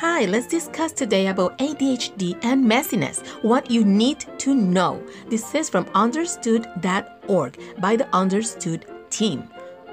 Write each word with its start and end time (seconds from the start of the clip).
Hi, 0.00 0.24
let's 0.24 0.46
discuss 0.46 0.92
today 0.92 1.26
about 1.26 1.58
ADHD 1.58 2.42
and 2.42 2.64
messiness, 2.64 3.20
what 3.42 3.70
you 3.70 3.84
need 3.84 4.24
to 4.38 4.54
know. 4.54 5.06
This 5.28 5.54
is 5.54 5.68
from 5.68 5.86
understood.org 5.94 7.60
by 7.78 7.96
the 7.96 8.08
Understood 8.16 8.86
team. 9.10 9.46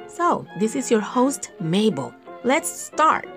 So, 0.07 0.47
this 0.61 0.77
is 0.77 0.89
your 0.89 1.01
host, 1.01 1.51
Mabel. 1.59 2.13
Let's 2.45 2.71
start. 2.71 3.27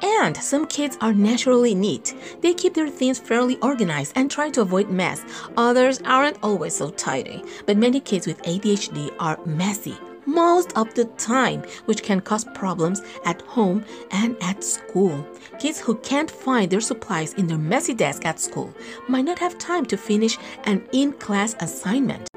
And 0.00 0.36
some 0.36 0.68
kids 0.68 0.96
are 1.00 1.12
naturally 1.12 1.74
neat. 1.74 2.14
They 2.40 2.54
keep 2.54 2.74
their 2.74 2.88
things 2.88 3.18
fairly 3.18 3.58
organized 3.60 4.12
and 4.14 4.30
try 4.30 4.50
to 4.50 4.60
avoid 4.60 4.90
mess. 4.90 5.24
Others 5.56 6.02
aren't 6.04 6.38
always 6.40 6.76
so 6.76 6.90
tidy. 6.90 7.42
But 7.66 7.78
many 7.78 7.98
kids 7.98 8.28
with 8.28 8.40
ADHD 8.42 9.12
are 9.18 9.44
messy 9.44 9.96
most 10.26 10.72
of 10.76 10.92
the 10.94 11.04
time, 11.16 11.62
which 11.86 12.02
can 12.02 12.20
cause 12.20 12.44
problems 12.54 13.02
at 13.24 13.42
home 13.42 13.84
and 14.10 14.36
at 14.42 14.62
school. 14.62 15.26
Kids 15.58 15.80
who 15.80 15.94
can't 15.96 16.30
find 16.30 16.70
their 16.70 16.80
supplies 16.80 17.34
in 17.34 17.46
their 17.46 17.58
messy 17.58 17.94
desk 17.94 18.24
at 18.24 18.40
school 18.40 18.74
might 19.08 19.24
not 19.24 19.38
have 19.38 19.58
time 19.58 19.86
to 19.86 19.96
finish 19.96 20.38
an 20.64 20.86
in 20.92 21.12
class 21.12 21.54
assignment. 21.60 22.28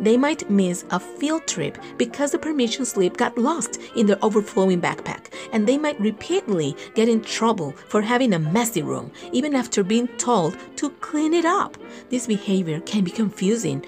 They 0.00 0.16
might 0.16 0.50
miss 0.50 0.84
a 0.90 0.98
field 0.98 1.46
trip 1.46 1.78
because 1.96 2.32
the 2.32 2.38
permission 2.38 2.84
slip 2.84 3.16
got 3.16 3.38
lost 3.38 3.80
in 3.96 4.06
their 4.06 4.22
overflowing 4.22 4.80
backpack, 4.80 5.32
and 5.52 5.66
they 5.66 5.78
might 5.78 5.98
repeatedly 6.00 6.76
get 6.94 7.08
in 7.08 7.22
trouble 7.22 7.72
for 7.72 8.02
having 8.02 8.34
a 8.34 8.38
messy 8.38 8.82
room, 8.82 9.12
even 9.32 9.54
after 9.54 9.82
being 9.82 10.08
told 10.18 10.58
to 10.76 10.90
clean 11.00 11.32
it 11.32 11.44
up. 11.44 11.78
This 12.10 12.26
behavior 12.26 12.80
can 12.80 13.04
be 13.04 13.10
confusing 13.10 13.84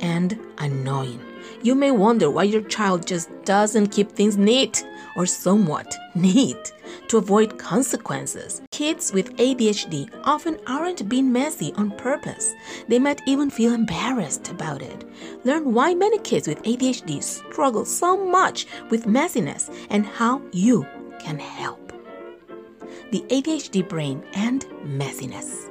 and 0.00 0.38
annoying. 0.58 1.29
You 1.62 1.74
may 1.74 1.90
wonder 1.90 2.30
why 2.30 2.44
your 2.44 2.62
child 2.62 3.06
just 3.06 3.28
doesn't 3.44 3.88
keep 3.88 4.10
things 4.12 4.38
neat 4.38 4.82
or 5.14 5.26
somewhat 5.26 5.94
neat 6.14 6.72
to 7.08 7.18
avoid 7.18 7.58
consequences. 7.58 8.62
Kids 8.70 9.12
with 9.12 9.36
ADHD 9.36 10.08
often 10.24 10.58
aren't 10.66 11.06
being 11.06 11.30
messy 11.30 11.74
on 11.76 11.90
purpose. 11.98 12.54
They 12.88 12.98
might 12.98 13.20
even 13.26 13.50
feel 13.50 13.74
embarrassed 13.74 14.48
about 14.48 14.80
it. 14.80 15.04
Learn 15.44 15.74
why 15.74 15.94
many 15.94 16.18
kids 16.20 16.48
with 16.48 16.62
ADHD 16.62 17.22
struggle 17.22 17.84
so 17.84 18.16
much 18.16 18.66
with 18.88 19.04
messiness 19.04 19.70
and 19.90 20.06
how 20.06 20.40
you 20.52 20.86
can 21.20 21.38
help. 21.38 21.92
The 23.10 23.20
ADHD 23.28 23.86
brain 23.86 24.24
and 24.32 24.64
messiness. 24.82 25.69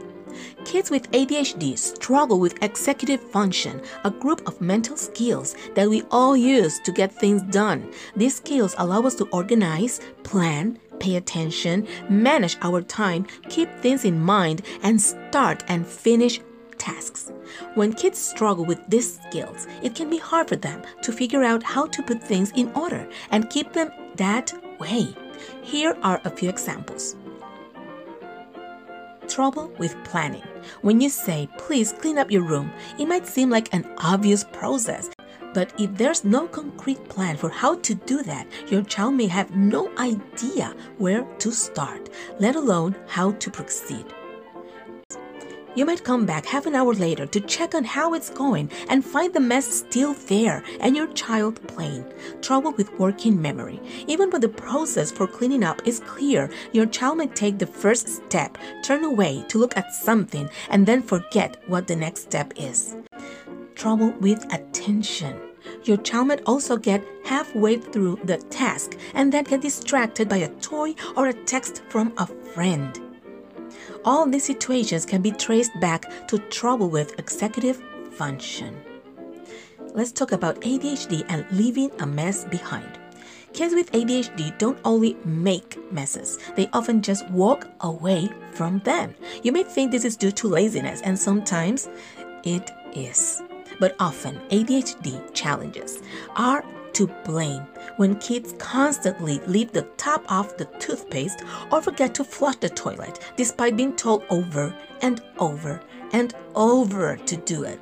Kids 0.69 0.91
with 0.91 1.09
ADHD 1.13 1.75
struggle 1.79 2.39
with 2.39 2.61
executive 2.61 3.19
function, 3.31 3.81
a 4.03 4.11
group 4.11 4.47
of 4.47 4.61
mental 4.61 4.95
skills 4.95 5.55
that 5.73 5.89
we 5.89 6.03
all 6.11 6.37
use 6.37 6.79
to 6.81 6.91
get 6.91 7.11
things 7.11 7.41
done. 7.41 7.91
These 8.15 8.35
skills 8.35 8.75
allow 8.77 9.01
us 9.01 9.15
to 9.15 9.27
organize, 9.31 9.99
plan, 10.21 10.77
pay 10.99 11.15
attention, 11.15 11.87
manage 12.07 12.55
our 12.61 12.83
time, 12.83 13.25
keep 13.49 13.67
things 13.79 14.05
in 14.05 14.21
mind, 14.21 14.61
and 14.83 15.01
start 15.01 15.63
and 15.69 15.87
finish 15.87 16.39
tasks. 16.77 17.31
When 17.73 17.91
kids 17.91 18.19
struggle 18.19 18.63
with 18.63 18.79
these 18.89 19.19
skills, 19.27 19.65
it 19.81 19.95
can 19.95 20.07
be 20.07 20.19
hard 20.19 20.49
for 20.49 20.55
them 20.55 20.83
to 21.01 21.11
figure 21.11 21.43
out 21.43 21.63
how 21.63 21.87
to 21.87 22.03
put 22.03 22.21
things 22.21 22.51
in 22.55 22.71
order 22.73 23.09
and 23.31 23.49
keep 23.49 23.73
them 23.73 23.91
that 24.17 24.53
way. 24.79 25.15
Here 25.63 25.97
are 26.03 26.21
a 26.25 26.29
few 26.29 26.47
examples 26.47 27.15
trouble 29.29 29.71
with 29.77 29.95
planning. 30.03 30.43
When 30.81 30.99
you 30.99 31.09
say, 31.09 31.47
please 31.57 31.93
clean 31.93 32.17
up 32.17 32.31
your 32.31 32.41
room, 32.41 32.71
it 32.97 33.07
might 33.07 33.27
seem 33.27 33.49
like 33.49 33.73
an 33.73 33.85
obvious 33.99 34.43
process. 34.43 35.09
But 35.53 35.73
if 35.79 35.95
there's 35.95 36.23
no 36.23 36.47
concrete 36.47 37.07
plan 37.09 37.37
for 37.37 37.49
how 37.49 37.75
to 37.75 37.95
do 37.95 38.21
that, 38.23 38.47
your 38.67 38.83
child 38.83 39.15
may 39.15 39.27
have 39.27 39.55
no 39.55 39.95
idea 39.97 40.75
where 40.97 41.23
to 41.39 41.51
start, 41.51 42.09
let 42.39 42.55
alone 42.55 42.95
how 43.07 43.31
to 43.31 43.49
proceed. 43.49 44.05
You 45.75 45.85
might 45.85 46.03
come 46.03 46.25
back 46.25 46.45
half 46.45 46.65
an 46.65 46.75
hour 46.75 46.93
later 46.93 47.25
to 47.27 47.39
check 47.39 47.75
on 47.75 47.83
how 47.83 48.13
it's 48.13 48.31
going 48.31 48.71
and 48.89 49.05
find 49.05 49.33
the 49.33 49.39
mess 49.39 49.67
still 49.67 50.13
there 50.27 50.63
and 50.79 50.95
your 50.95 51.07
child 51.13 51.65
playing. 51.67 52.11
Trouble 52.41 52.71
with 52.71 52.91
working 52.99 53.39
memory. 53.39 53.79
Even 54.07 54.31
when 54.31 54.41
the 54.41 54.49
process 54.49 55.11
for 55.11 55.27
cleaning 55.27 55.63
up 55.63 55.81
is 55.85 55.99
clear, 56.01 56.49
your 56.71 56.87
child 56.87 57.19
might 57.19 57.35
take 57.35 57.59
the 57.59 57.67
first 57.67 58.07
step, 58.09 58.57
turn 58.83 59.03
away 59.03 59.45
to 59.49 59.59
look 59.59 59.77
at 59.77 59.93
something, 59.93 60.49
and 60.69 60.85
then 60.85 61.01
forget 61.01 61.61
what 61.67 61.87
the 61.87 61.95
next 61.95 62.23
step 62.23 62.51
is. 62.55 62.95
Trouble 63.75 64.11
with 64.19 64.51
attention. 64.51 65.39
Your 65.83 65.97
child 65.97 66.27
might 66.27 66.41
also 66.45 66.77
get 66.77 67.05
halfway 67.23 67.77
through 67.77 68.19
the 68.23 68.37
task 68.37 68.97
and 69.13 69.31
then 69.31 69.43
get 69.43 69.61
distracted 69.61 70.27
by 70.27 70.37
a 70.37 70.49
toy 70.55 70.95
or 71.15 71.27
a 71.27 71.33
text 71.33 71.83
from 71.89 72.11
a 72.17 72.25
friend. 72.25 73.08
All 74.05 74.25
these 74.25 74.45
situations 74.45 75.05
can 75.05 75.21
be 75.21 75.31
traced 75.31 75.71
back 75.79 76.27
to 76.27 76.39
trouble 76.49 76.89
with 76.89 77.17
executive 77.19 77.81
function. 78.11 78.81
Let's 79.93 80.11
talk 80.11 80.31
about 80.31 80.61
ADHD 80.61 81.25
and 81.29 81.45
leaving 81.51 81.91
a 81.99 82.05
mess 82.05 82.45
behind. 82.45 82.99
Kids 83.53 83.73
with 83.73 83.91
ADHD 83.91 84.57
don't 84.59 84.77
only 84.85 85.17
make 85.25 85.77
messes, 85.91 86.37
they 86.55 86.69
often 86.73 87.01
just 87.01 87.27
walk 87.29 87.67
away 87.81 88.29
from 88.53 88.79
them. 88.79 89.15
You 89.41 89.51
may 89.51 89.63
think 89.63 89.91
this 89.91 90.05
is 90.05 90.15
due 90.15 90.31
to 90.31 90.47
laziness, 90.47 91.01
and 91.01 91.17
sometimes 91.17 91.89
it 92.43 92.69
is. 92.93 93.41
But 93.79 93.95
often, 93.99 94.39
ADHD 94.49 95.33
challenges 95.33 95.99
are 96.35 96.63
to 96.99 97.07
blame 97.23 97.65
when 97.95 98.13
kids 98.19 98.53
constantly 98.57 99.39
leave 99.47 99.71
the 99.71 99.83
top 99.95 100.29
off 100.29 100.57
the 100.57 100.65
toothpaste 100.79 101.45
or 101.71 101.81
forget 101.81 102.13
to 102.13 102.25
flush 102.25 102.57
the 102.57 102.67
toilet 102.67 103.31
despite 103.37 103.77
being 103.77 103.95
told 103.95 104.21
over 104.29 104.75
and 105.01 105.21
over 105.37 105.79
and 106.11 106.35
over 106.55 107.15
to 107.15 107.37
do 107.37 107.63
it. 107.63 107.79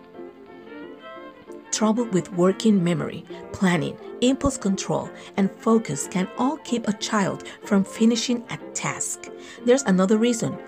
Trouble 1.71 2.05
with 2.05 2.31
working 2.33 2.83
memory, 2.83 3.25
planning, 3.53 3.97
impulse 4.21 4.55
control, 4.55 5.09
and 5.35 5.51
focus 5.51 6.07
can 6.07 6.29
all 6.37 6.57
keep 6.57 6.87
a 6.87 6.93
child 6.93 7.47
from 7.63 7.83
finishing 7.83 8.43
a 8.51 8.57
task. 8.75 9.31
There's 9.65 9.81
another 9.83 10.19
reason 10.19 10.59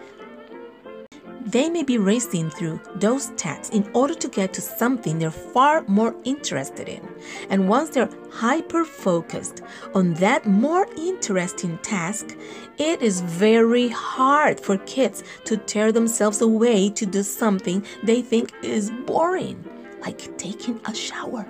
they 1.52 1.70
may 1.70 1.84
be 1.84 1.98
racing 1.98 2.50
through 2.50 2.80
those 2.96 3.28
tasks 3.38 3.70
in 3.70 3.90
order 3.94 4.14
to 4.14 4.28
get 4.28 4.54
to 4.54 4.62
something 4.62 5.18
they're 5.18 5.32
far 5.32 5.84
more 5.88 6.16
interested 6.24 6.88
in. 6.88 7.08
And 7.50 7.68
once 7.68 7.90
they're 7.90 8.10
hyper 8.32 8.86
focused 8.86 9.62
on 9.96 10.14
that 10.16 10.46
more 10.46 10.88
interesting 10.96 11.78
task, 11.80 12.38
it 12.78 13.02
is 13.02 13.22
very 13.22 13.88
hard 13.88 14.60
for 14.60 14.78
kids 14.80 15.24
to 15.46 15.58
tear 15.58 15.92
themselves 15.92 16.42
away 16.42 16.90
to 16.92 17.06
do 17.06 17.24
something 17.24 17.84
they 18.04 18.22
think 18.22 18.54
is 18.62 18.92
boring, 19.06 19.64
like 20.02 20.38
taking 20.38 20.80
a 20.86 20.94
shower. 20.94 21.46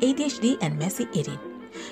ADHD 0.00 0.58
and 0.60 0.78
messy 0.78 1.06
eating. 1.12 1.38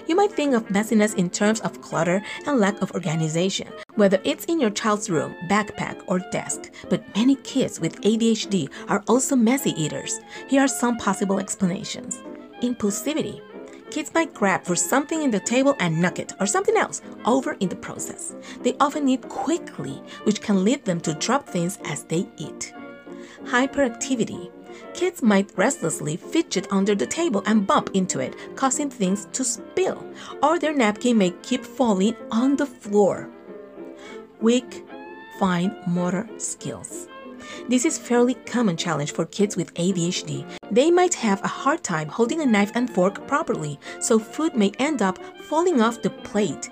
You 0.07 0.17
might 0.17 0.33
think 0.33 0.55
of 0.55 0.69
messiness 0.69 1.15
in 1.17 1.31
terms 1.31 1.61
of 1.61 1.81
clutter 1.81 2.23
and 2.47 2.59
lack 2.59 2.81
of 2.83 2.93
organization, 2.93 3.69
whether 3.95 4.21
it's 4.25 4.47
in 4.47 4.61
your 4.61 4.71
child's 4.71 5.11
room, 5.11 5.35
backpack, 5.49 6.03
or 6.07 6.19
desk. 6.31 6.71
But 6.89 7.05
many 7.17 7.37
kids 7.37 7.81
with 7.81 8.01
ADHD 8.03 8.69
are 8.89 9.03
also 9.09 9.37
messy 9.37 9.71
eaters. 9.71 10.21
Here 10.49 10.63
are 10.63 10.69
some 10.69 10.97
possible 10.97 11.39
explanations 11.39 12.21
impulsivity. 12.63 13.41
Kids 13.91 14.15
might 14.15 14.33
grab 14.33 14.65
for 14.65 14.75
something 14.75 15.23
in 15.23 15.31
the 15.31 15.41
table 15.41 15.77
and 15.79 16.01
knock 16.01 16.19
it 16.19 16.33
or 16.41 16.47
something 16.47 16.77
else 16.77 17.03
over 17.27 17.53
in 17.61 17.69
the 17.69 17.77
process. 17.77 18.35
They 18.63 18.75
often 18.81 19.09
eat 19.09 19.29
quickly, 19.29 20.01
which 20.25 20.41
can 20.41 20.65
lead 20.65 20.85
them 20.85 21.01
to 21.01 21.13
drop 21.15 21.47
things 21.47 21.79
as 21.85 22.05
they 22.05 22.27
eat. 22.39 22.73
Hyperactivity. 23.45 24.51
Kids 24.95 25.23
might 25.23 25.57
restlessly 25.57 26.17
fidget 26.17 26.67
under 26.71 26.95
the 26.95 27.07
table 27.07 27.43
and 27.47 27.67
bump 27.67 27.91
into 27.95 28.21
it, 28.21 28.37
causing 28.57 28.91
things 28.91 29.27
to 29.33 29.45
spill, 29.45 30.05
or 30.43 30.59
their 30.59 30.75
napkin 30.75 31.19
may 31.19 31.31
keep 31.43 31.65
falling 31.65 32.17
on 32.31 32.57
the 32.57 32.67
floor. 32.67 33.29
Weak, 34.41 34.85
fine 35.39 35.75
motor 35.87 36.29
skills. 36.39 37.09
This 37.69 37.85
is 37.85 37.99
fairly 37.99 38.35
common 38.35 38.77
challenge 38.77 39.13
for 39.13 39.27
kids 39.27 39.57
with 39.57 39.75
ADHD. 39.75 40.47
They 40.71 40.91
might 40.91 41.15
have 41.15 41.43
a 41.43 41.49
hard 41.49 41.83
time 41.83 42.09
holding 42.09 42.41
a 42.41 42.47
knife 42.47 42.73
and 42.75 42.89
fork 42.89 43.27
properly, 43.27 43.79
so 44.01 44.19
food 44.19 44.57
may 44.57 44.73
end 44.79 45.03
up 45.03 45.19
falling 45.45 45.81
off 45.81 46.03
the 46.03 46.11
plate. 46.11 46.71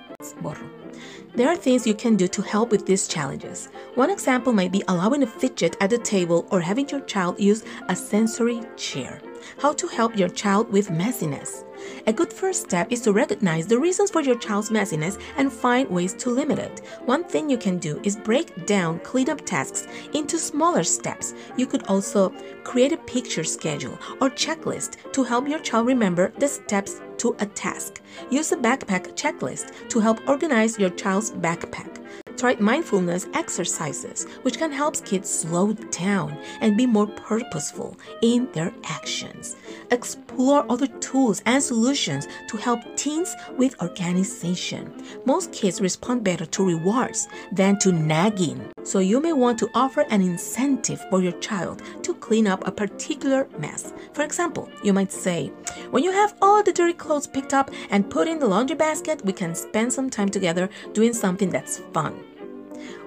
There 1.33 1.49
are 1.49 1.57
things 1.57 1.87
you 1.87 1.95
can 1.95 2.17
do 2.17 2.27
to 2.27 2.43
help 2.43 2.73
with 2.73 2.87
these 2.87 3.07
challenges. 3.07 3.69
One 3.95 4.11
example 4.11 4.53
might 4.53 4.73
be 4.73 4.83
allowing 4.89 5.23
a 5.23 5.27
fidget 5.27 5.77
at 5.81 5.91
the 5.91 5.99
table 5.99 6.45
or 6.51 6.61
having 6.61 6.89
your 6.89 7.03
child 7.03 7.39
use 7.39 7.63
a 7.89 7.95
sensory 7.95 8.61
chair. 8.77 9.21
How 9.59 9.73
to 9.75 9.87
help 9.87 10.19
your 10.19 10.29
child 10.29 10.73
with 10.73 10.89
messiness. 10.89 11.65
A 12.09 12.13
good 12.13 12.33
first 12.33 12.63
step 12.63 12.89
is 12.91 13.01
to 13.03 13.13
recognize 13.13 13.69
the 13.69 13.79
reasons 13.79 14.11
for 14.11 14.21
your 14.21 14.39
child's 14.39 14.71
messiness 14.71 15.21
and 15.37 15.53
find 15.53 15.89
ways 15.89 16.15
to 16.15 16.31
limit 16.31 16.59
it. 16.59 16.81
One 17.07 17.25
thing 17.25 17.49
you 17.49 17.57
can 17.57 17.79
do 17.79 18.01
is 18.03 18.17
break 18.17 18.67
down 18.67 18.99
cleanup 18.99 19.47
tasks 19.47 19.87
into 20.13 20.37
smaller 20.37 20.83
steps. 20.83 21.33
You 21.57 21.67
could 21.67 21.85
also 21.87 22.31
create 22.65 22.93
a 22.93 22.99
picture 22.99 23.45
schedule 23.45 23.99
or 24.21 24.31
checklist 24.31 24.97
to 25.13 25.23
help 25.23 25.49
your 25.49 25.61
child 25.61 25.87
remember 25.87 26.33
the 26.39 26.49
steps 26.49 27.01
to 27.21 27.37
a 27.39 27.47
task. 27.47 28.01
Use 28.31 28.51
a 28.53 28.57
backpack 28.57 29.15
checklist 29.15 29.89
to 29.91 30.01
help 30.01 30.27
organize 30.27 30.79
your 30.79 30.91
child's 30.91 31.31
backpack. 31.31 31.99
Try 32.39 32.57
mindfulness 32.59 33.27
exercises, 33.35 34.25
which 34.43 34.57
can 34.57 34.73
help 34.73 35.05
kids 35.05 35.29
slow 35.29 35.75
down 35.75 36.39
and 36.63 36.75
be 36.75 36.87
more 36.87 37.07
purposeful 37.07 37.95
in 38.23 38.51
their 38.53 38.73
actions. 38.85 39.57
Explore 39.91 40.65
other 40.73 40.87
tools 41.01 41.43
and 41.45 41.63
solutions 41.63 42.27
to 42.49 42.57
help 42.57 42.81
teens 42.97 43.35
with 43.59 43.79
organization. 43.83 44.91
Most 45.27 45.53
kids 45.53 45.83
respond 45.83 46.25
better 46.25 46.47
to 46.47 46.67
rewards 46.67 47.29
than 47.53 47.79
to 47.81 47.93
nagging, 47.93 48.67
so 48.83 48.99
you 48.99 49.21
may 49.21 49.33
want 49.33 49.59
to 49.59 49.71
offer 49.75 50.03
an 50.11 50.23
incentive 50.23 51.01
for 51.11 51.21
your 51.23 51.39
child 51.41 51.83
to 52.03 52.15
clean 52.15 52.47
up 52.47 52.67
a 52.67 52.73
particular 52.73 53.49
mess. 53.59 53.93
For 54.13 54.23
example, 54.23 54.69
you 54.83 54.93
might 54.93 55.13
say, 55.13 55.53
When 55.91 56.03
you 56.03 56.13
have 56.13 56.37
all 56.41 56.63
the 56.63 56.73
dirty 56.73 56.95
clothes 56.95 57.27
picked 57.27 57.55
up 57.55 57.71
and 57.91 58.11
put 58.11 58.29
in 58.29 58.39
the 58.39 58.47
laundry 58.47 58.77
basket, 58.77 59.25
we 59.25 59.33
can 59.33 59.55
spend 59.55 59.93
some 59.93 60.11
time 60.11 60.29
together 60.29 60.69
doing 60.93 61.13
something 61.13 61.51
that's 61.51 61.79
fun 61.93 62.25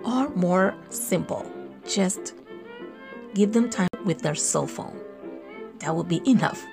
or 0.06 0.30
more 0.30 0.76
simple, 0.90 1.50
just 1.88 2.34
give 3.34 3.54
them 3.54 3.70
time 3.70 3.88
with 4.06 4.22
their 4.22 4.36
cell 4.36 4.68
phone. 4.68 5.00
That 5.80 5.96
will 5.96 6.04
be 6.04 6.22
enough. 6.30 6.64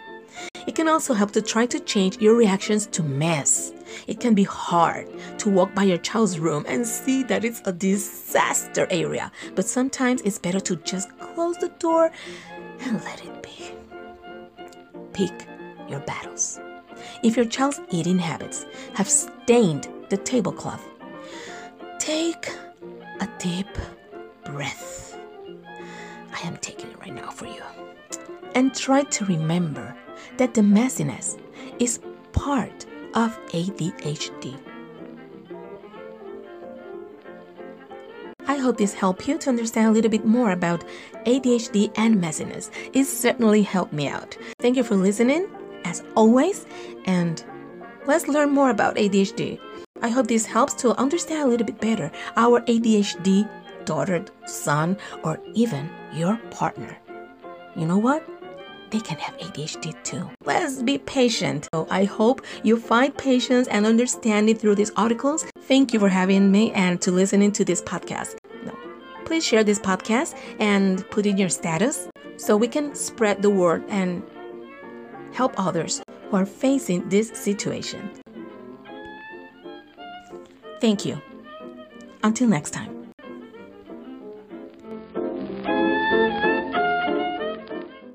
It 0.67 0.75
can 0.75 0.89
also 0.89 1.15
help 1.15 1.33
to 1.33 1.43
try 1.43 1.67
to 1.67 1.81
change 1.81 2.19
your 2.19 2.35
reactions 2.35 2.87
to 2.89 3.03
mess. 3.03 3.73
It 4.07 4.21
can 4.21 4.35
be 4.35 4.45
hard 4.45 5.09
to 5.39 5.51
walk 5.51 5.75
by 5.75 5.85
your 5.85 5.99
child's 5.99 6.39
room 6.39 6.65
and 6.69 6.87
see 6.87 7.23
that 7.25 7.45
it's 7.45 7.63
a 7.65 7.73
disaster 7.73 8.87
area, 8.91 9.33
but 9.55 9.67
sometimes 9.67 10.21
it's 10.23 10.39
better 10.39 10.61
to 10.61 10.77
just 10.77 11.09
close 11.19 11.57
the 11.57 11.71
door 11.79 12.11
and 12.81 13.03
let 13.05 13.25
it 13.25 13.43
be. 13.43 13.73
Pick 15.13 15.47
your 15.89 16.01
battles. 16.01 16.61
If 17.23 17.37
your 17.37 17.47
child's 17.47 17.81
eating 17.91 18.19
habits 18.19 18.67
have 18.95 19.09
stained 19.09 19.89
the 20.09 20.17
tablecloth, 20.17 20.87
take 21.99 22.49
a 23.21 23.29
deep 23.39 23.69
breath. 24.45 25.19
I 26.33 26.47
am 26.47 26.57
taking 26.59 26.91
it 26.91 26.99
right 27.01 27.15
now 27.15 27.31
for 27.31 27.47
you. 27.47 27.63
And 28.55 28.75
try 28.75 29.05
to 29.05 29.25
remember 29.27 29.97
that 30.37 30.55
the 30.55 30.61
messiness 30.61 31.39
is 31.79 32.01
part 32.33 32.87
of 33.15 33.39
ADHD. 33.49 34.59
I 38.47 38.57
hope 38.57 38.79
this 38.79 38.95
helped 38.95 39.29
you 39.29 39.39
to 39.39 39.49
understand 39.49 39.89
a 39.89 39.93
little 39.93 40.11
bit 40.11 40.25
more 40.25 40.51
about 40.51 40.85
ADHD 41.25 41.93
and 41.97 42.17
messiness. 42.23 42.71
It 42.93 43.05
certainly 43.05 43.63
helped 43.63 43.93
me 43.93 44.09
out. 44.09 44.37
Thank 44.59 44.77
you 44.77 44.83
for 44.83 44.97
listening, 44.97 45.49
as 45.85 46.03
always, 46.17 46.67
and 47.07 47.45
let's 48.07 48.29
learn 48.29 48.51
more 48.51 48.71
about 48.71 48.97
ADHD. 48.97 49.59
I 50.03 50.09
hope 50.09 50.27
this 50.27 50.47
helps 50.47 50.75
to 50.75 50.99
understand 50.99 51.43
a 51.43 51.47
little 51.47 51.67
bit 51.67 51.81
better 51.81 52.11
our 52.37 52.61
ADHD 52.63 53.49
daughter, 53.85 54.25
son, 54.47 54.97
or 55.23 55.41
even 55.55 55.89
your 56.13 56.37
partner. 56.51 56.97
You 57.77 57.87
know 57.87 57.99
what? 57.99 58.27
They 58.91 59.01
can 59.01 59.19
have 59.19 59.37
ADHD 59.39 60.03
too. 60.03 60.29
Let's 60.45 60.83
be 60.83 60.99
patient. 60.99 61.69
So 61.73 61.87
I 61.91 62.05
hope 62.05 62.43
you 62.63 62.77
find 62.77 63.17
patience 63.17 63.69
and 63.69 63.87
understanding 63.87 64.57
through 64.57 64.75
these 64.75 64.91
articles. 64.97 65.47
Thank 65.63 65.93
you 65.93 66.01
for 66.01 66.09
having 66.09 66.51
me 66.51 66.73
and 66.73 67.01
to 67.03 67.13
listening 67.13 67.53
to 67.53 67.65
this 67.65 67.81
podcast. 67.81 68.37
No. 68.65 68.77
Please 69.25 69.47
share 69.47 69.63
this 69.63 69.79
podcast 69.79 70.37
and 70.59 71.09
put 71.11 71.27
in 71.27 71.39
your 71.39 71.49
status 71.49 72.09
so 72.37 72.57
we 72.57 72.67
can 72.67 72.95
spread 72.95 73.43
the 73.43 73.51
word 73.51 73.85
and 73.89 74.23
help 75.33 75.55
others 75.57 76.03
who 76.29 76.37
are 76.37 76.47
facing 76.47 77.09
this 77.09 77.29
situation. 77.29 78.11
Thank 80.81 81.05
you. 81.05 81.21
Until 82.23 82.49
next 82.49 82.71
time. 82.71 83.00